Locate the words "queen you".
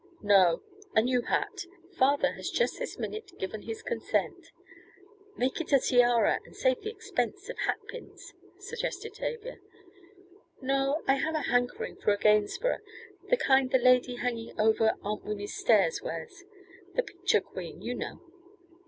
17.41-17.93